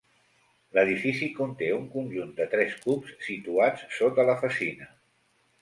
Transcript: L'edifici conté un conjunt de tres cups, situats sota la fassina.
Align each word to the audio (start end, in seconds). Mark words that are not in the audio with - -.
L'edifici 0.77 1.27
conté 1.41 1.67
un 1.75 1.85
conjunt 1.97 2.33
de 2.41 2.49
tres 2.55 2.75
cups, 2.87 3.15
situats 3.29 3.87
sota 3.99 4.27
la 4.31 4.39
fassina. 4.45 4.91